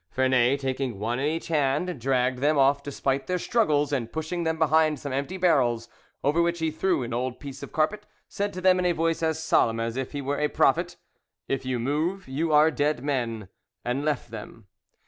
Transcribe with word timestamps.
Vernet 0.15 0.59
taking 0.59 0.97
one 0.97 1.19
in 1.19 1.27
each 1.27 1.49
hand, 1.49 2.01
dragged 2.01 2.39
them 2.39 2.57
off 2.57 2.81
despite 2.81 3.27
their 3.27 3.37
struggles, 3.37 3.93
and 3.93 4.11
pushing 4.11 4.43
them 4.45 4.57
behind 4.57 4.97
some 4.99 5.13
empty 5.13 5.37
barrels, 5.37 5.89
over 6.23 6.41
which 6.41 6.57
he 6.57 6.71
threw 6.71 7.03
an 7.03 7.13
old 7.13 7.39
piece 7.39 7.61
of 7.61 7.71
carpet, 7.71 8.07
said 8.27 8.51
to 8.53 8.61
them 8.61 8.79
in 8.79 8.85
a 8.87 8.93
voice 8.93 9.21
as 9.21 9.37
solemn 9.37 9.79
as 9.79 9.95
if 9.97 10.11
he 10.13 10.19
were 10.23 10.39
a 10.39 10.47
prophet, 10.47 10.97
"If 11.47 11.67
you 11.67 11.77
move, 11.77 12.27
you 12.27 12.51
are 12.51 12.71
dead 12.71 13.03
men," 13.03 13.49
and 13.85 14.03
left 14.03 14.31
them. 14.31 14.65